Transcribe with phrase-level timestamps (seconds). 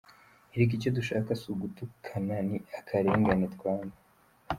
[0.53, 3.97] Erega icyo dushaka si ugutukana ni akarengane twanga.